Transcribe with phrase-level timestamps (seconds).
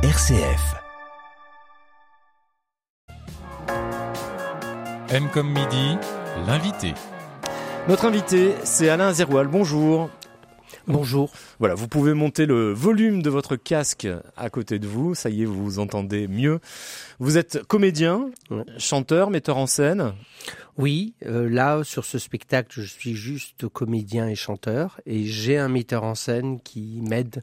[0.00, 0.76] RCF.
[5.10, 5.96] M comme midi,
[6.46, 6.94] l'invité.
[7.88, 9.48] Notre invité, c'est Alain Zeroual.
[9.48, 10.08] Bonjour.
[10.86, 11.32] Bonjour.
[11.58, 14.06] Voilà, vous pouvez monter le volume de votre casque
[14.36, 15.16] à côté de vous.
[15.16, 16.60] Ça y est, vous vous entendez mieux.
[17.18, 18.30] Vous êtes comédien,
[18.78, 20.12] chanteur, metteur en scène.
[20.76, 25.00] Oui, euh, là, sur ce spectacle, je suis juste comédien et chanteur.
[25.06, 27.42] Et j'ai un metteur en scène qui m'aide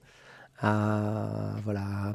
[0.62, 2.14] à, voilà,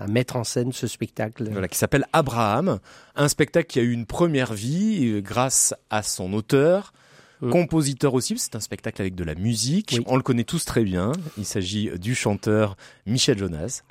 [0.00, 1.48] à mettre en scène ce spectacle.
[1.50, 2.78] Voilà, qui s'appelle Abraham.
[3.14, 6.92] Un spectacle qui a eu une première vie euh, grâce à son auteur.
[7.40, 7.50] Mm.
[7.50, 10.00] Compositeur aussi, c'est un spectacle avec de la musique.
[10.06, 11.12] On le connaît tous très bien.
[11.36, 12.76] Il s'agit du chanteur
[13.06, 13.82] Michel Jonas.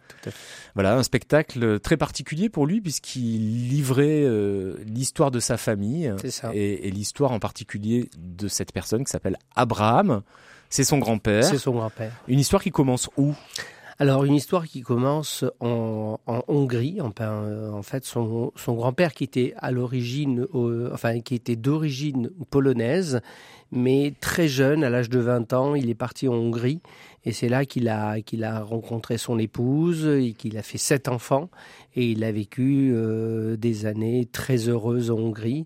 [0.74, 6.12] Voilà, un spectacle très particulier pour lui puisqu'il livrait euh, l'histoire de sa famille
[6.54, 10.24] et, et l'histoire en particulier de cette personne qui s'appelle Abraham.
[10.70, 11.44] C'est son grand-père.
[11.44, 12.12] C'est son grand-père.
[12.28, 13.34] Une histoire qui commence où?
[13.98, 17.00] Alors une histoire qui commence en, en Hongrie.
[17.00, 20.48] En, en fait, son, son grand-père qui était à l'origine,
[20.92, 23.22] enfin qui était d'origine polonaise,
[23.72, 26.82] mais très jeune, à l'âge de 20 ans, il est parti en Hongrie
[27.24, 31.08] et c'est là qu'il a qu'il a rencontré son épouse et qu'il a fait sept
[31.08, 31.50] enfants
[31.96, 35.66] et il a vécu euh, des années très heureuses en Hongrie.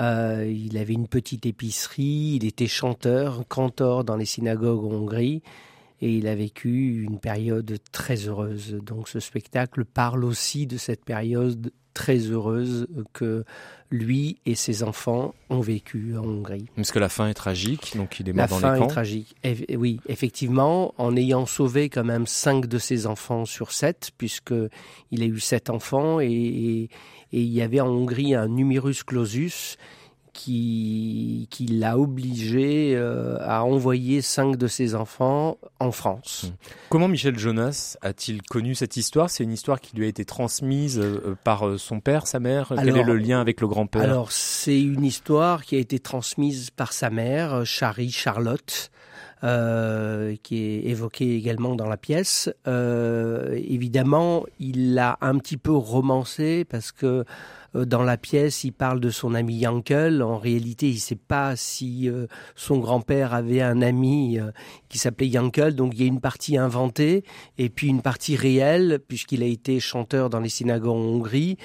[0.00, 5.42] Euh, il avait une petite épicerie, il était chanteur, cantor dans les synagogues en Hongrie
[6.02, 8.78] et il a vécu une période très heureuse.
[8.82, 13.44] Donc ce spectacle parle aussi de cette période très heureuse que
[13.90, 16.66] lui et ses enfants ont vécu en Hongrie.
[16.74, 18.68] Parce que la fin est tragique, donc il est mort la dans les camps.
[18.70, 19.36] La fin est tragique.
[19.76, 24.54] oui, effectivement, en ayant sauvé quand même cinq de ses enfants sur sept, puisque
[25.10, 26.88] il a eu sept enfants et, et
[27.30, 29.76] il y avait en Hongrie un numerus clausus
[30.32, 36.46] qui, qui l'a obligé euh, à envoyer cinq de ses enfants en France.
[36.46, 36.54] Hmm.
[36.88, 39.30] Comment Michel Jonas a-t-il connu cette histoire?
[39.30, 42.72] C'est une histoire qui lui a été transmise euh, par euh, son père, sa mère?
[42.74, 44.02] Quel est le lien avec le grand-père?
[44.02, 48.90] Alors, c'est une histoire qui a été transmise par sa mère, Chari Charlotte.
[49.44, 52.48] Euh, qui est évoquée également dans la pièce.
[52.64, 57.24] Évidemment, il l'a un petit peu romancé parce que
[57.74, 60.22] dans la pièce, il parle de son ami Yankel.
[60.22, 64.50] En réalité, il ne sait pas si euh, son grand-père avait un ami euh,
[64.88, 65.74] qui s'appelait Yankel.
[65.74, 67.24] Donc, il y a une partie inventée
[67.56, 71.56] et puis une partie réelle, puisqu'il a été chanteur dans les synagogues en Hongrie.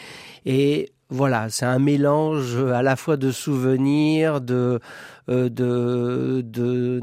[0.46, 4.80] Et voilà, c'est un mélange à la fois de souvenirs, de,
[5.28, 7.02] de, de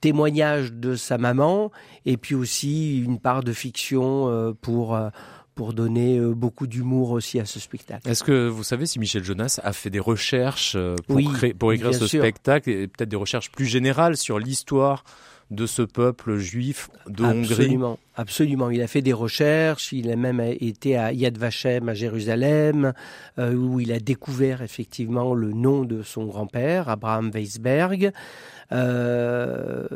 [0.00, 1.70] témoignages de sa maman,
[2.06, 4.98] et puis aussi une part de fiction pour
[5.58, 8.08] pour donner euh, beaucoup d'humour aussi à ce spectacle.
[8.08, 11.20] Est-ce que vous savez si Michel Jonas a fait des recherches euh, pour,
[11.58, 15.02] pour écrire ce spectacle et peut-être des recherches plus générales sur l'histoire
[15.50, 17.52] de ce peuple juif de absolument, Hongrie?
[17.54, 18.70] Absolument, absolument.
[18.70, 19.92] Il a fait des recherches.
[19.92, 22.92] Il a même été à Yad Vashem à Jérusalem,
[23.40, 28.12] euh, où il a découvert effectivement le nom de son grand-père, Abraham Weisberg.
[28.70, 29.88] Euh,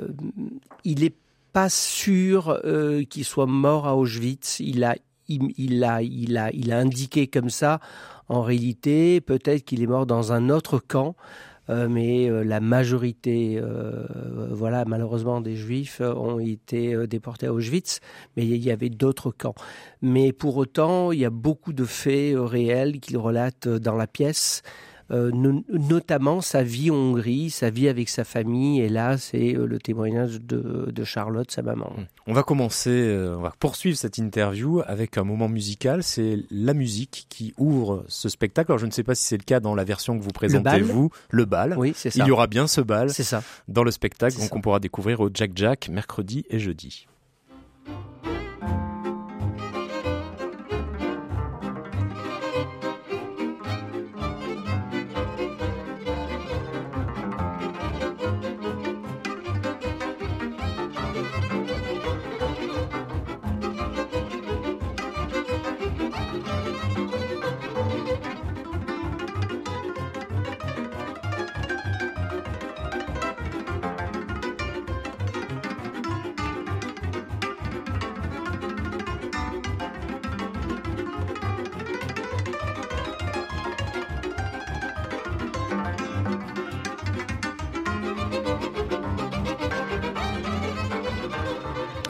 [0.83, 1.15] il est
[1.53, 2.61] pas sûr
[3.09, 4.59] qu'il soit mort à Auschwitz.
[4.59, 4.97] Il a
[5.29, 7.81] il, a, il, a, il a indiqué comme ça.
[8.29, 11.17] En réalité, peut-être qu'il est mort dans un autre camp.
[11.71, 14.05] Euh, mais euh, la majorité, euh,
[14.51, 18.01] voilà, malheureusement, des Juifs ont été déportés à Auschwitz,
[18.37, 19.55] mais il y avait d'autres camps.
[20.01, 24.63] Mais pour autant, il y a beaucoup de faits réels qu'il relate dans la pièce.
[25.11, 25.31] Euh,
[25.69, 28.81] notamment sa vie en Hongrie, sa vie avec sa famille.
[28.81, 31.93] Et là, c'est euh, le témoignage de, Charlotte, sa maman.
[31.97, 32.07] Hum.
[32.27, 36.03] On va commencer, euh, on va poursuivre cette interview avec un moment musical.
[36.03, 38.71] C'est la musique qui ouvre ce spectacle.
[38.71, 40.81] Alors, je ne sais pas si c'est le cas dans la version que vous présentez,
[40.81, 41.75] vous, le bal.
[41.77, 42.25] Oui, c'est ça.
[42.25, 43.11] Il y aura bien ce bal.
[43.11, 43.43] C'est ça.
[43.69, 47.07] Dans le spectacle, donc on pourra découvrir au Jack Jack mercredi et jeudi.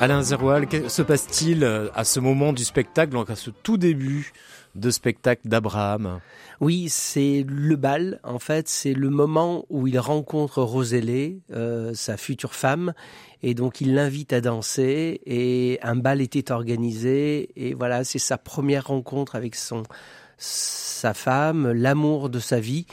[0.02, 3.76] Alain Zeroual, que se passe-t-il euh, à ce moment du spectacle, donc à ce tout
[3.76, 4.32] début
[4.74, 6.18] de spectacle d'Abraham?
[6.60, 8.18] Oui, c'est le bal.
[8.24, 12.94] En fait, c'est le moment où il rencontre Rosélé, euh, sa future femme,
[13.44, 15.20] et donc il l'invite à danser.
[15.24, 17.50] Et un bal était organisé.
[17.54, 19.84] Et voilà, c'est sa première rencontre avec son
[20.36, 22.86] sa femme, l'amour de sa vie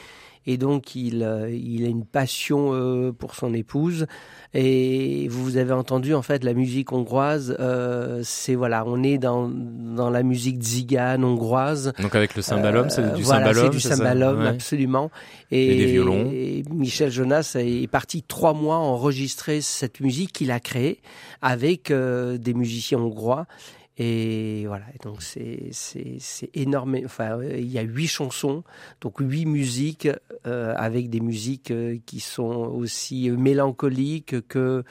[0.46, 4.06] et donc il, euh, il a une passion euh, pour son épouse.
[4.54, 9.48] Et vous avez entendu en fait la musique hongroise, euh, c'est voilà, on est dans,
[9.48, 11.92] dans la musique zigane hongroise.
[12.00, 15.10] Donc avec le cymbalum, c'est du voilà, cymbalum, c'est du cymbalum absolument.
[15.50, 16.30] Et, des violons.
[16.32, 21.00] Et Michel Jonas est parti trois mois enregistrer cette musique qu'il a créée
[21.42, 23.46] avec des musiciens hongrois.
[24.02, 25.70] Et voilà, donc c'est
[26.54, 26.96] énorme.
[27.04, 28.64] Enfin, il y a huit chansons,
[29.02, 30.08] donc huit musiques
[30.46, 34.84] euh, avec des musiques euh, qui sont aussi mélancoliques que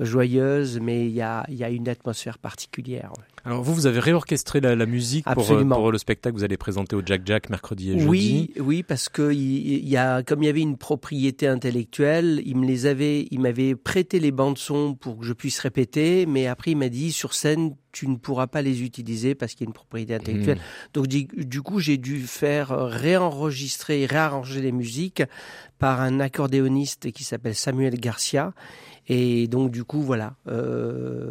[0.00, 3.14] joyeuses, mais il y a il y a une atmosphère particulière.
[3.44, 6.44] Alors vous, vous avez réorchestré la, la musique pour, euh, pour, le spectacle que vous
[6.44, 8.08] allez présenter au Jack Jack mercredi et jeudi.
[8.08, 12.56] Oui, oui, parce que il, y a, comme il y avait une propriété intellectuelle, il
[12.56, 16.46] me les avait, il m'avait prêté les bandes son pour que je puisse répéter, mais
[16.46, 19.68] après il m'a dit sur scène tu ne pourras pas les utiliser parce qu'il y
[19.68, 20.58] a une propriété intellectuelle.
[20.58, 20.90] Hmm.
[20.94, 25.22] Donc du, coup j'ai dû faire réenregistrer, réarranger les musiques
[25.78, 28.54] par un accordéoniste qui s'appelle Samuel Garcia
[29.08, 31.28] et donc du coup voilà, euh,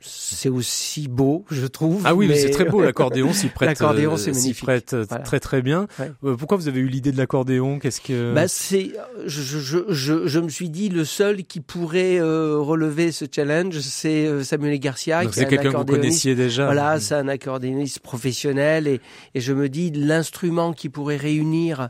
[0.00, 2.02] c'est aussi beau, je trouve.
[2.06, 2.36] Ah oui, mais...
[2.36, 3.68] c'est très beau l'accordéon, s'y prête.
[3.68, 5.86] l'accordéon, c'est euh, prête euh, très très bien.
[6.00, 7.78] Euh, pourquoi vous avez eu l'idée de l'accordéon?
[7.78, 8.92] Qu'est-ce que Bah c'est,
[9.26, 9.58] je, je,
[9.88, 15.24] je, je, me suis dit le seul qui pourrait relever ce challenge, c'est Samuel Garcia.
[15.24, 16.64] Donc c'est quelqu'un que vous connaissiez déjà.
[16.64, 17.00] Voilà, mm.
[17.00, 19.00] c'est un accordéoniste professionnel et,
[19.34, 21.88] et je me dis l'instrument qui pourrait réunir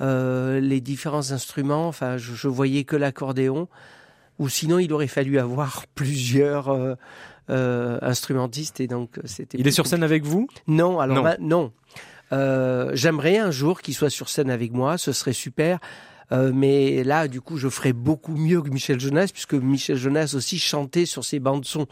[0.00, 1.88] les différents instruments.
[1.88, 3.68] Enfin, je, je voyais que l'accordéon
[4.38, 6.94] ou sinon il aurait fallu avoir plusieurs euh,
[7.50, 9.58] euh, instrumentistes et donc c'était.
[9.58, 10.48] Il est sur scène avec vous?
[10.66, 11.72] Non, alors non.
[12.32, 15.78] Euh, J'aimerais un jour qu'il soit sur scène avec moi, ce serait super.
[16.32, 20.34] Euh, mais là, du coup, je ferais beaucoup mieux que Michel Jonas, puisque Michel Jonas
[20.34, 21.86] aussi chantait sur ses bandes son.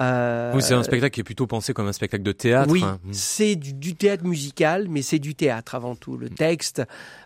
[0.00, 2.72] Euh, oui, c'est un spectacle qui est plutôt pensé comme un spectacle de théâtre.
[2.72, 3.12] Oui, hmm.
[3.12, 6.16] c'est du, théâtre musical, mais c'est du théâtre avant tout.
[6.16, 6.82] Le texte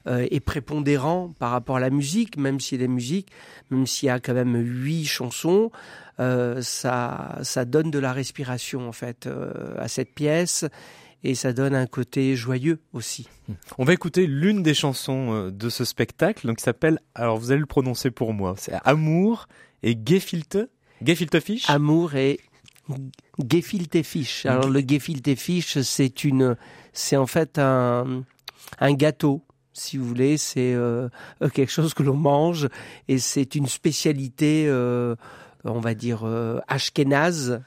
[0.09, 3.31] euh, est prépondérant par rapport à la musique, même s'il y a des musiques,
[3.71, 5.71] même s'il y a quand même huit chansons.
[6.21, 10.65] Euh, ça, ça donne de la respiration en fait euh, à cette pièce
[11.25, 13.29] et ça donne un côté joyeux aussi.
[13.79, 17.51] On va écouter l'une des chansons euh, de ce spectacle, donc qui s'appelle, alors vous
[17.51, 19.49] allez le prononcer pour moi, c'est Amour
[19.83, 20.59] et Gefilte,
[21.03, 21.69] Gefilte Fish.
[21.69, 22.39] Amour et
[23.51, 24.47] Gefilte Fish.
[24.47, 26.57] Alors le Gefilte Fish, c'est une,
[26.93, 28.23] c'est en fait un,
[28.79, 29.43] un gâteau
[29.75, 31.09] si vous voulez, c'est euh,
[31.53, 32.69] quelque chose que l'on mange
[33.09, 35.17] et c'est une spécialité, euh,
[35.65, 37.61] on va dire, euh, ashkénaze,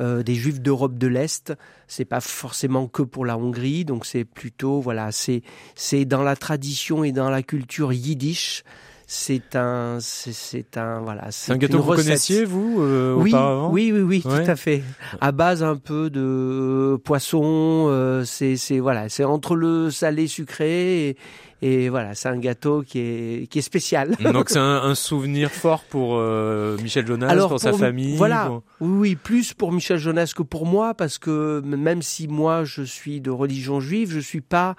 [0.00, 1.52] euh, des Juifs d'Europe de l'Est.
[1.86, 5.42] C'est pas forcément que pour la Hongrie, donc c'est plutôt voilà, c'est
[5.74, 8.64] c'est dans la tradition et dans la culture yiddish.
[9.06, 11.30] C'est un, c'est un, voilà.
[11.30, 14.56] C'est un gâteau que vous connaissiez vous euh, oui, auparavant Oui, oui, oui, tout à
[14.56, 14.82] fait.
[15.20, 17.86] À base un peu de poisson.
[17.90, 21.16] Euh, c'est, c'est voilà, c'est entre le salé sucré et,
[21.60, 24.16] et voilà, c'est un gâteau qui est, qui est spécial.
[24.32, 28.16] Donc c'est un, souvenir fort pour euh, Michel Jonas, pour, sa famille.
[28.16, 32.64] Voilà, oui, oui, plus pour Michel Jonas que pour moi, parce que même si moi
[32.64, 34.76] je suis de religion juive, je suis pas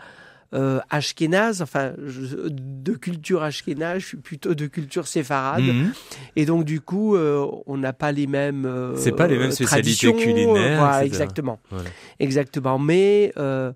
[0.53, 5.91] euh, ashkénaze, enfin de culture ashkénaze, je suis plutôt de culture séfarade, mhm.
[6.35, 8.65] et donc du coup euh, on n'a pas les mêmes.
[8.65, 10.79] Euh, c'est pas les mêmes spécialités culinaires.
[10.79, 11.59] Voilà, exactement,
[12.19, 12.79] exactement.
[12.79, 13.71] Mais euh,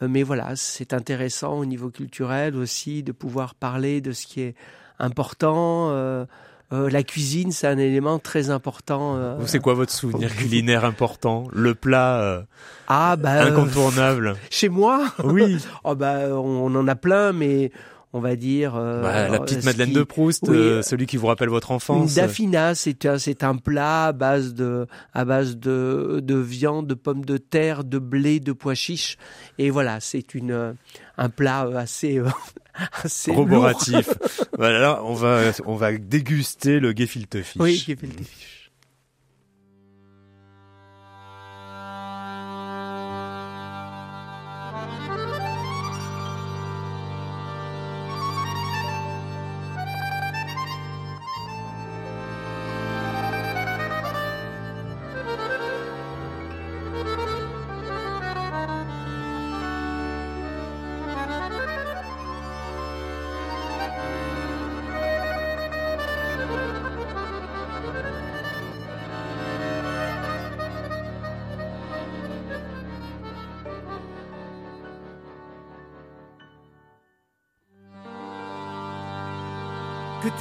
[0.00, 4.54] mais voilà, c'est intéressant au niveau culturel aussi de pouvoir parler de ce qui est
[4.98, 5.90] important.
[6.72, 9.16] Euh, euh, la cuisine, c'est un élément très important.
[9.16, 11.44] Euh, c'est quoi votre souvenir culinaire important?
[11.52, 12.42] Le plat euh,
[12.88, 15.04] ah, bah, incontournable Chez moi?
[15.24, 15.58] Oui.
[15.84, 17.70] oh, bah, on, en a plein, mais
[18.12, 22.10] on va dire bah, la petite Madeleine de Proust, celui qui vous rappelle votre enfance.
[22.10, 26.88] Une dafina, c'est un c'est un plat à base de à base de de viande,
[26.88, 29.16] de pommes de terre, de blé, de pois chiches
[29.58, 30.74] et voilà, c'est une
[31.18, 32.20] un plat assez
[33.04, 34.08] assez corroboratif.
[34.56, 37.60] voilà, on va on va déguster le gefilte fish.
[37.60, 38.59] Oui, gefilte fish.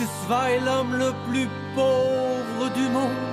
[0.06, 3.30] Sois l'homme le plus pauvre du monde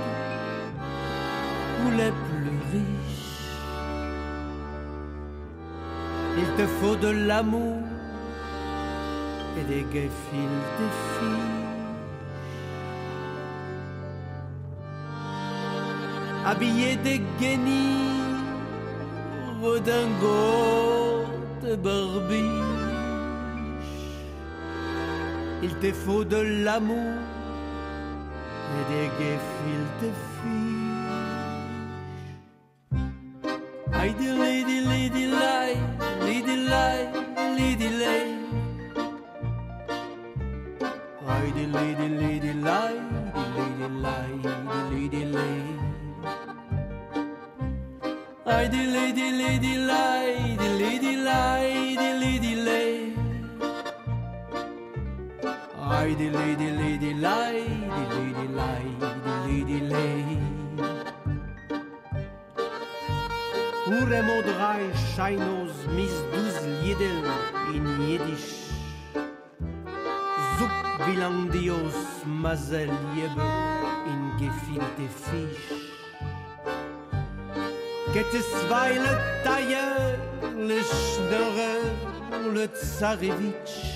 [1.85, 3.17] ou le plus riche.
[6.39, 7.83] Il te faut de l'amour
[9.59, 11.57] et des gais fils de filles.
[16.45, 18.17] Habillés des guenilles
[19.63, 21.27] redingotes
[21.63, 22.76] de barbiche.
[25.69, 27.15] Il te faut de l'amour
[28.77, 30.86] et des gais fils de.
[56.07, 57.67] Heidi lady lady lie,
[58.15, 58.91] lady lie,
[59.45, 60.39] lady lay.
[63.97, 64.85] Ure modrai
[65.15, 67.19] shainos mis dus liedel
[67.75, 68.53] in Jiddisch.
[70.59, 73.51] Zuk bilandios mazel jebe
[74.13, 75.69] in gefielte Fisch.
[78.13, 79.87] Kette zweile taille,
[80.55, 81.85] le schnorrer,
[82.55, 83.96] le tsarevitch.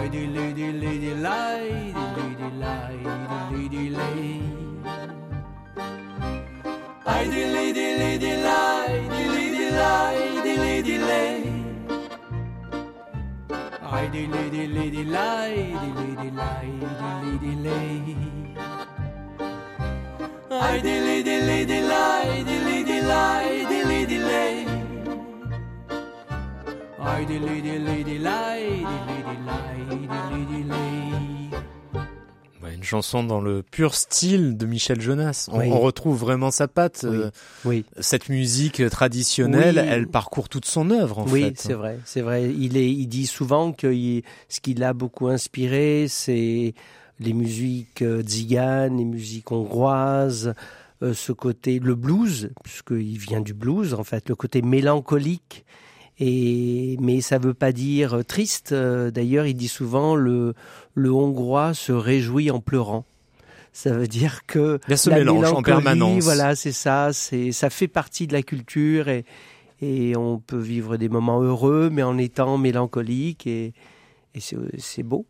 [0.00, 3.10] lady, lady, lady, lady, lady, lady,
[3.52, 4.40] lady, lady.
[7.06, 11.54] Lady, lady, lady, lady, lady, lady, lady, lady.
[13.92, 18.16] Lady, lady, lady, lady, lady, lady, lady, lady.
[20.50, 22.69] Lady, lady, lady, lady, lady.
[32.62, 35.48] Ouais, une chanson dans le pur style de Michel Jonas.
[35.50, 35.68] On, Oui.
[35.70, 37.06] on retrouve vraiment sa patte.
[37.08, 37.16] Oui.
[37.16, 37.30] euh,
[37.64, 37.84] Oui.
[38.00, 39.88] cette musique traditionnelle, Oui.
[39.88, 42.50] elle parcourt toute son œuvre en oui, c'est vrai, c'est vrai.
[42.52, 46.74] Il est, il dit souvent que il- ce qui l'a beaucoup inspiré, c'est
[47.18, 50.54] les musiques euh, tziganes, les musiques hongroises,
[51.02, 55.64] euh, ce côté, le blues, puisqu'il vient du blues en fait, le côté mélancolique.
[56.20, 58.72] Et mais ça veut pas dire triste.
[58.72, 60.54] Euh, D'ailleurs, il dit souvent le
[60.94, 63.06] le hongrois se réjouit en pleurant.
[63.72, 66.22] Ça veut dire que Il y a ce la mélange en permanence.
[66.22, 67.12] Voilà, c'est ça.
[67.12, 69.24] C'est ça fait partie de la culture et
[69.82, 73.72] et on peut vivre des moments heureux, mais en étant mélancolique et
[74.34, 75.26] et c'est beau.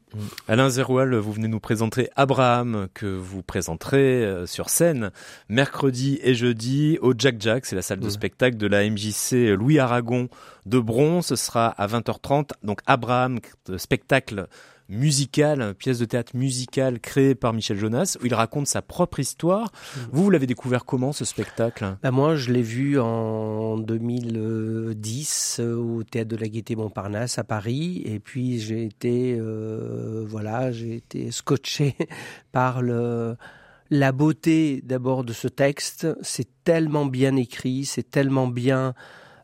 [0.47, 5.11] Alain Zeroual, vous venez nous présenter Abraham, que vous présenterez euh, sur scène
[5.49, 9.79] mercredi et jeudi au Jack Jack, c'est la salle de spectacle de la MJC Louis
[9.79, 10.29] Aragon
[10.67, 11.23] de Bron.
[11.23, 12.51] Ce sera à 20h30.
[12.63, 13.41] Donc Abraham,
[13.71, 14.47] euh, spectacle
[14.91, 19.73] musical, pièce de théâtre musicale créée par Michel Jonas, où il raconte sa propre histoire.
[20.13, 21.97] Vous, vous l'avez découvert comment ce spectacle?
[22.03, 27.45] Bah, moi, je l'ai vu en 2010 euh, au théâtre de la Gaîté Montparnasse à
[27.45, 31.97] Paris, et puis j'ai été euh, voilà, j'ai été scotché
[32.53, 36.09] par la beauté d'abord de ce texte.
[36.23, 38.95] C'est tellement bien écrit, c'est tellement bien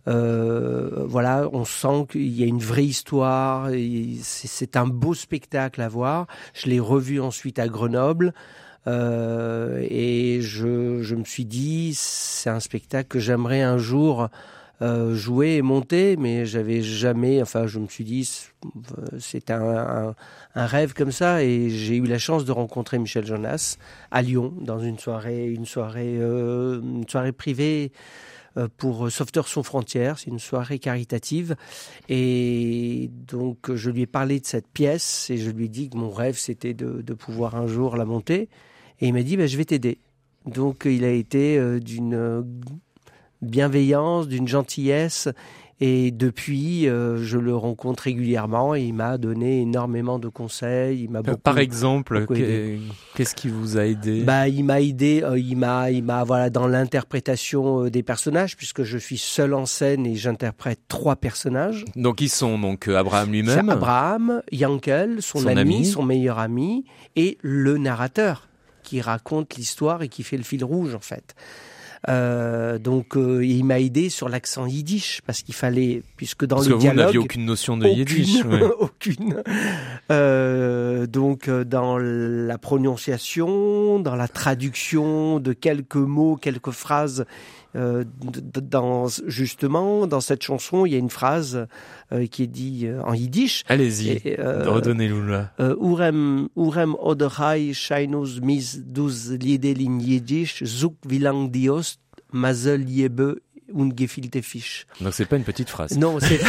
[0.06, 3.70] voilà, on sent qu'il y a une vraie histoire.
[4.22, 6.26] C'est un beau spectacle à voir.
[6.54, 8.32] Je l'ai revu ensuite à Grenoble.
[8.86, 14.28] Euh, et je, je me suis dit, c'est un spectacle que j'aimerais un jour
[14.82, 17.42] euh, jouer et monter, mais j'avais jamais.
[17.42, 18.30] Enfin, je me suis dit,
[19.18, 20.14] c'est un, un,
[20.54, 23.78] un rêve comme ça, et j'ai eu la chance de rencontrer Michel Jonas
[24.10, 28.36] à Lyon dans une soirée, une soirée, euh, une soirée privée euh,
[28.76, 30.18] pour Sauveteurs sans frontières.
[30.18, 31.56] C'est une soirée caritative.
[32.08, 35.96] Et donc, je lui ai parlé de cette pièce et je lui ai dit que
[35.96, 38.48] mon rêve, c'était de, pouvoir un jour la monter.
[39.00, 39.98] Et il m'a dit, ben, je vais t'aider.
[40.46, 42.44] Donc, il a été euh, d'une
[43.42, 45.28] bienveillance, d'une gentillesse.
[45.78, 51.02] Et depuis, euh, je le rencontre régulièrement et il m'a donné énormément de conseils.
[51.02, 52.25] Il m'a beaucoup, Par exemple,
[53.14, 54.23] qu'est-ce qui vous a aidé?
[54.23, 55.23] Bah, il m'a aidé.
[55.23, 59.52] Euh, il m'a, il m'a voilà dans l'interprétation euh, des personnages puisque je suis seul
[59.52, 61.85] en scène et j'interprète trois personnages.
[61.95, 67.76] Donc ils sont donc Abraham lui-même, Abraham, Yankel, son, ami, son meilleur ami, et le
[67.76, 68.49] narrateur
[68.83, 71.35] qui raconte l'histoire et qui fait le fil rouge en fait.
[72.09, 76.69] Euh, donc euh, il m'a aidé sur l'accent yiddish parce qu'il fallait puisque dans parce
[76.69, 78.43] le que dialogue vous n'aviez aucune notion de yiddish
[78.79, 79.43] aucune.
[80.12, 87.25] Euh, donc euh, dans la prononciation dans la traduction de quelques mots quelques phrases
[87.76, 88.04] euh,
[88.62, 91.66] dans justement dans cette chanson, il y a une phrase
[92.12, 93.64] euh, qui est dit en yiddish.
[93.68, 95.52] Allez-y, redonnez-nous là.
[95.59, 101.99] Urem urem oderhai shainus mis dus liedelin yiddish zuk vilang dios
[102.33, 103.37] mazel yebe
[103.75, 104.87] ungefilte fish.
[105.00, 105.99] Donc c'est pas une petite phrase.
[105.99, 106.40] Non, c'est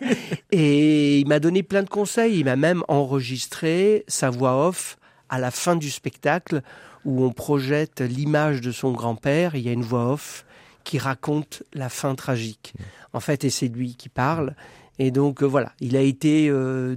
[0.52, 2.38] et il m'a donné plein de conseils.
[2.38, 4.96] Il m'a même enregistré sa voix off
[5.28, 6.62] à la fin du spectacle
[7.04, 9.54] où on projette l'image de son grand-père.
[9.54, 10.44] Il y a une voix off
[10.84, 12.74] qui raconte la fin tragique.
[13.12, 14.54] En fait, et c'est lui qui parle.
[14.98, 16.96] Et donc euh, voilà, il a été euh,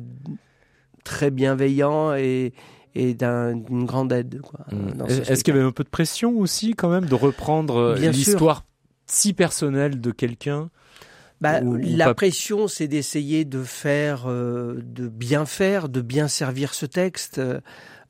[1.04, 2.54] très bienveillant et,
[2.96, 4.42] et d'une grande aide.
[4.72, 5.06] Mmh.
[5.08, 8.66] Est-ce qu'il y avait un peu de pression aussi quand même de reprendre euh, l'histoire
[9.08, 10.70] si personnelle de quelqu'un
[11.42, 17.42] bah, la pression, c'est d'essayer de faire, de bien faire, de bien servir ce texte.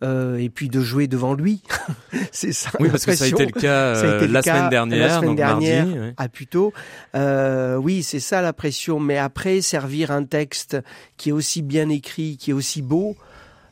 [0.03, 1.61] Euh, et puis de jouer devant lui.
[2.31, 2.71] c'est ça.
[2.79, 5.85] Oui, parce que ça a été le cas, euh, la, semaine dernière, la semaine dernière,
[5.85, 6.73] mardi, à plutôt.
[7.15, 8.99] Euh, oui, c'est ça la pression.
[8.99, 10.77] Mais après, servir un texte
[11.15, 13.15] qui est aussi bien écrit, qui est aussi beau.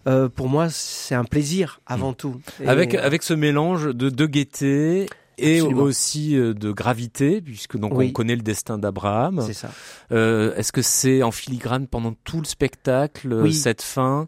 [0.07, 2.15] Euh, pour moi, c'est un plaisir avant mm.
[2.15, 2.41] tout.
[2.65, 5.07] avec avec ce mélange de, de gaieté
[5.41, 9.43] et aussi euh, de gravité, puisque donc on connaît le destin d'Abraham.
[9.45, 9.71] C'est ça.
[10.11, 13.53] Euh, Est-ce que c'est en filigrane pendant tout le spectacle oui.
[13.53, 14.27] cette fin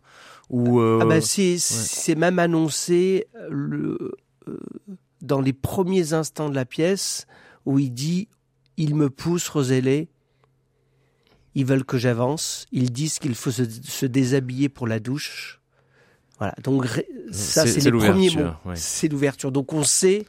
[0.50, 1.00] ou euh...
[1.01, 4.12] ah bah c'est même annoncé le,
[4.48, 4.60] euh,
[5.22, 7.27] dans les premiers instants de la pièce
[7.65, 8.27] où il dit
[8.75, 10.10] ils me poussent Rosélé
[11.55, 12.65] ils veulent que j'avance.
[12.72, 15.62] Ils disent qu'il faut se, se, déshabiller pour la douche.
[16.39, 16.55] Voilà.
[16.63, 16.88] Donc
[17.32, 18.51] ça c'est les premiers mots.
[18.65, 18.75] ouais.
[18.75, 19.51] c'est l'ouverture.
[19.51, 20.25] Donc on sait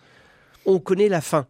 [0.67, 1.47] on connaît la fin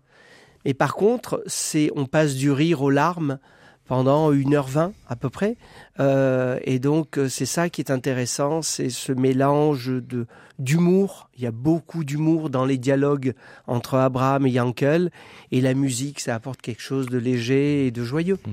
[0.64, 3.38] et par contre c'est on passe du rire aux larmes
[3.86, 5.56] pendant 1h20 à peu près.
[6.00, 10.26] Euh, et donc euh, c'est ça qui est intéressant, c'est ce mélange de
[10.58, 11.28] d'humour.
[11.36, 13.34] Il y a beaucoup d'humour dans les dialogues
[13.66, 15.10] entre Abraham et Yankel.
[15.50, 18.38] Et la musique, ça apporte quelque chose de léger et de joyeux.
[18.46, 18.50] Mmh.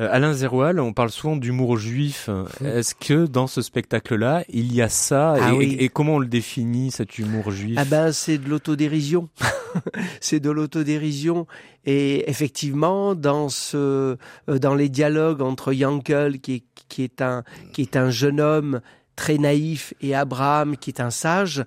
[0.00, 2.28] Euh, Alain Zeroual, on parle souvent d'humour juif.
[2.62, 5.76] Est-ce que dans ce spectacle-là, il y a ça ah et, oui.
[5.78, 7.78] et, comment on le définit, cet humour juif?
[7.80, 9.28] Ah ben, c'est de l'autodérision.
[10.20, 11.46] c'est de l'autodérision.
[11.84, 14.16] Et effectivement, dans ce,
[14.48, 18.40] euh, dans les dialogues entre Yankel, qui est, qui est un, qui est un jeune
[18.40, 18.80] homme
[19.14, 21.64] très naïf, et Abraham, qui est un sage,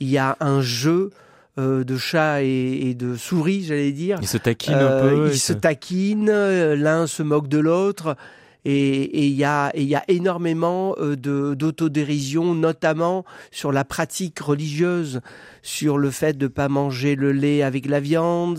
[0.00, 1.10] il y a un jeu
[1.58, 4.18] euh, de chat et, et, de souris, j'allais dire.
[4.22, 5.30] Ils se taquinent euh, un peu.
[5.32, 6.30] Ils se taquinent,
[6.74, 8.16] l'un se moque de l'autre.
[8.64, 11.16] Et il y a, y a énormément euh,
[11.54, 15.20] d'autodérision, notamment sur la pratique religieuse,
[15.62, 18.58] sur le fait de pas manger le lait avec la viande,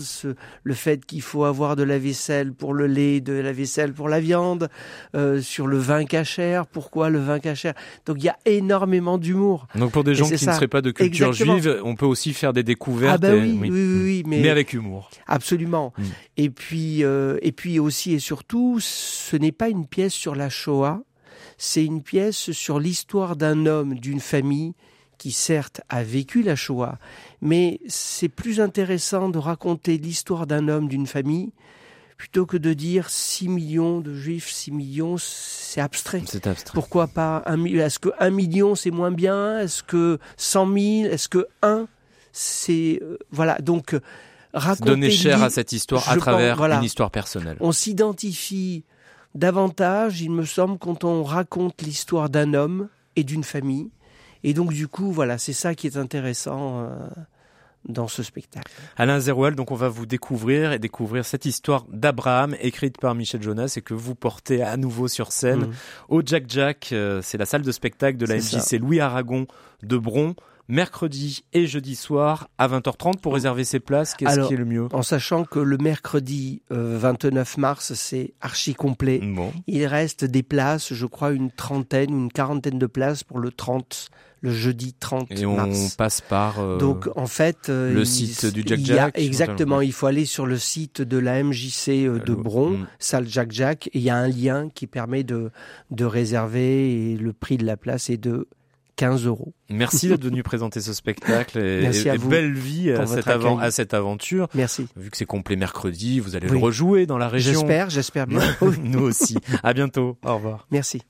[0.62, 4.08] le fait qu'il faut avoir de la vaisselle pour le lait, de la vaisselle pour
[4.08, 4.68] la viande,
[5.14, 7.74] euh, sur le vin cachère, pourquoi le vin cachère?
[8.06, 9.66] Donc il y a énormément d'humour.
[9.74, 10.52] Donc pour des gens qui ça.
[10.52, 11.58] ne seraient pas de culture Exactement.
[11.58, 13.22] juive, on peut aussi faire des découvertes.
[13.22, 15.10] Ah bah oui, et, oui, oui, oui, mais, mais avec humour.
[15.26, 15.92] Absolument.
[15.98, 16.02] Mm.
[16.38, 20.48] Et puis, euh, et puis aussi et surtout, ce n'est pas une pièce sur la
[20.48, 21.02] Shoah,
[21.58, 24.72] c'est une pièce sur l'histoire d'un homme, d'une famille
[25.16, 26.98] qui certes a vécu la Shoah,
[27.40, 31.52] mais c'est plus intéressant de raconter l'histoire d'un homme, d'une famille,
[32.16, 36.22] plutôt que de dire 6 millions de juifs, 6 millions, c'est abstrait.
[36.26, 36.74] C'est abstrait.
[36.74, 39.58] Pourquoi pas un million Est-ce que 1 million c'est moins bien?
[39.58, 41.86] Est-ce que 100 000 Est-ce que 1
[42.32, 43.00] c'est...
[43.02, 43.96] Euh, voilà, donc...
[44.52, 47.56] Raconter Donner cher à cette histoire à travers pense, voilà, une histoire personnelle.
[47.58, 48.84] On s'identifie
[49.34, 53.90] davantage, il me semble, quand on raconte l'histoire d'un homme et d'une famille.
[54.44, 56.88] Et donc, du coup, voilà, c'est ça qui est intéressant euh,
[57.88, 58.70] dans ce spectacle.
[58.96, 63.42] Alain Zeroual, donc on va vous découvrir et découvrir cette histoire d'Abraham écrite par Michel
[63.42, 65.72] Jonas et que vous portez à nouveau sur scène mmh.
[66.10, 66.90] au Jack Jack.
[66.92, 69.46] Euh, c'est la salle de spectacle de la MJC Louis Aragon
[69.82, 70.34] de Bron
[70.68, 74.14] mercredi et jeudi soir à 20h30 pour réserver ses places.
[74.14, 74.88] Qu'est-ce qui est le mieux?
[74.92, 79.20] En sachant que le mercredi euh, 29 mars, c'est archi complet.
[79.22, 79.52] Bon.
[79.66, 83.50] Il reste des places, je crois une trentaine ou une quarantaine de places pour le
[83.50, 84.08] 30
[84.44, 85.94] le jeudi 30 Et on mars.
[85.96, 89.80] passe par euh, Donc en fait, euh, le il- site du Jack a- Jack, exactement,
[89.80, 92.86] il faut aller sur le site de la MJC euh, de Bron, mm.
[92.98, 95.50] salle Jack Jack, et il y a un lien qui permet de,
[95.90, 98.46] de réserver et le prix de la place est de
[98.96, 99.54] 15 euros.
[99.70, 103.06] Merci d'être venu présenter ce spectacle et, Merci et- à et vous belle vie à
[103.06, 104.48] cette, à aventure.
[104.54, 104.86] Merci.
[104.96, 106.58] Vu que c'est complet mercredi, vous allez Oui.
[106.58, 107.52] le rejouer dans la région.
[107.54, 108.40] J'espère, j'espère bien.
[108.82, 109.36] Nous aussi.
[109.62, 110.18] À bientôt.
[110.24, 110.66] Au revoir.
[110.70, 111.00] Merci.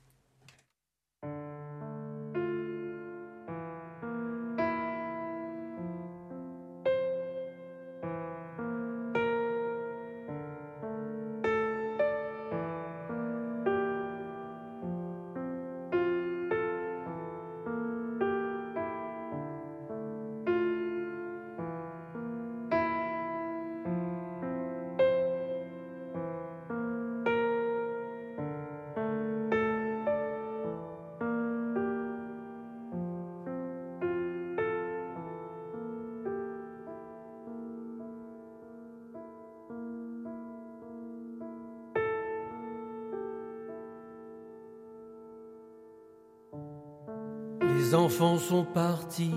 [47.85, 49.35] Les enfants sont partis,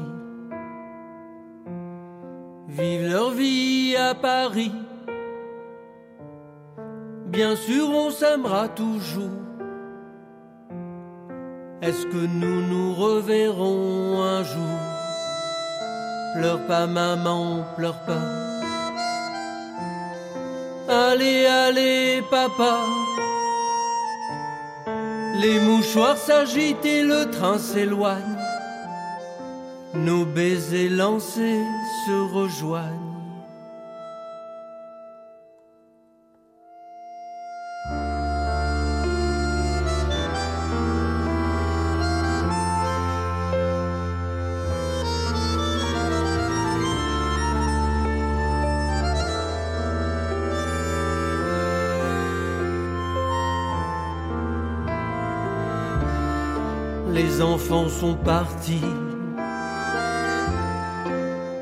[2.66, 4.72] vivent leur vie à Paris.
[7.26, 9.42] Bien sûr, on s'aimera toujours.
[11.82, 14.78] Est-ce que nous nous reverrons un jour?
[16.34, 18.28] Pleure pas, maman, pleure pas.
[20.88, 22.78] Allez, allez, papa.
[25.42, 28.38] Les mouchoirs s'agitent et le train s'éloigne.
[30.04, 31.64] Nos baisers lancés
[32.06, 33.08] se rejoignent.
[57.12, 58.80] Les enfants sont partis.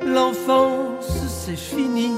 [0.07, 2.13] L'enfance, c'est fini.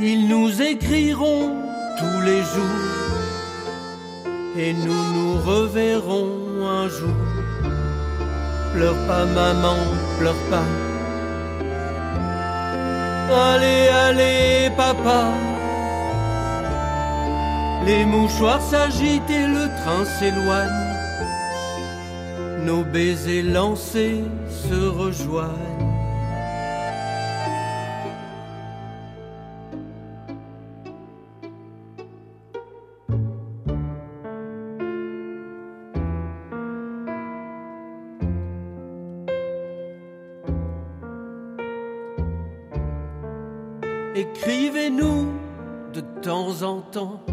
[0.00, 1.56] Ils nous écriront
[1.98, 2.92] tous les jours.
[4.58, 7.22] Et nous nous reverrons un jour.
[8.74, 9.76] Pleure pas, maman,
[10.18, 10.68] pleure pas.
[13.32, 15.22] Allez, allez, papa.
[17.86, 20.81] Les mouchoirs s'agitent et le train s'éloigne.
[22.64, 25.82] Nos baisers lancés se rejoignent.
[44.14, 45.32] Écrivez-nous
[45.92, 47.24] de temps en temps,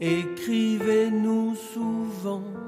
[0.00, 2.61] écrivez-nous souvent.